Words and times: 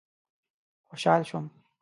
خوشحال 0.87 1.21
شوم. 1.23 1.51